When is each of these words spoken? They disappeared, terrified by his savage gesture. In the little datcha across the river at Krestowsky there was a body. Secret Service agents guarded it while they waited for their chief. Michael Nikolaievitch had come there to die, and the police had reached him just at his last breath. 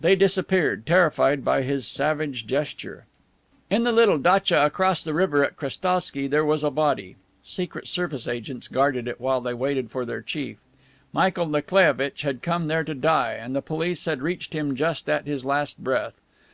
They 0.00 0.16
disappeared, 0.16 0.86
terrified 0.86 1.44
by 1.44 1.60
his 1.60 1.86
savage 1.86 2.46
gesture. 2.46 3.04
In 3.68 3.82
the 3.82 3.92
little 3.92 4.18
datcha 4.18 4.64
across 4.64 5.04
the 5.04 5.12
river 5.12 5.44
at 5.44 5.58
Krestowsky 5.58 6.26
there 6.28 6.46
was 6.46 6.64
a 6.64 6.70
body. 6.70 7.16
Secret 7.44 7.86
Service 7.86 8.26
agents 8.26 8.68
guarded 8.68 9.06
it 9.06 9.20
while 9.20 9.42
they 9.42 9.52
waited 9.52 9.90
for 9.90 10.06
their 10.06 10.22
chief. 10.22 10.56
Michael 11.12 11.44
Nikolaievitch 11.46 12.22
had 12.22 12.40
come 12.40 12.68
there 12.68 12.84
to 12.84 12.94
die, 12.94 13.34
and 13.34 13.54
the 13.54 13.60
police 13.60 14.06
had 14.06 14.22
reached 14.22 14.54
him 14.54 14.76
just 14.76 15.10
at 15.10 15.26
his 15.26 15.44
last 15.44 15.84
breath. 15.84 16.14